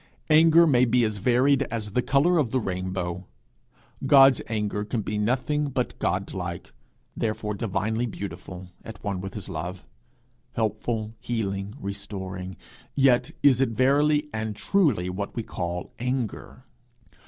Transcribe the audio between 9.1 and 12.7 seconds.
with his love, helpful, healing, restoring;